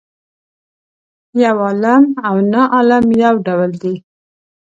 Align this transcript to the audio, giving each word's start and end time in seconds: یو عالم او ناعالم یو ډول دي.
یو 1.43 1.57
عالم 1.65 2.03
او 2.27 2.35
ناعالم 2.53 3.05
یو 3.23 3.35
ډول 3.47 3.71
دي. 3.83 3.95